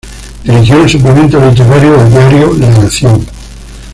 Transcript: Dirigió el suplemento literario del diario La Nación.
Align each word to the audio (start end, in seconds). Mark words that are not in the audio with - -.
Dirigió 0.43 0.81
el 0.81 0.89
suplemento 0.89 1.39
literario 1.39 1.95
del 1.95 2.09
diario 2.09 2.53
La 2.57 2.71
Nación. 2.71 3.23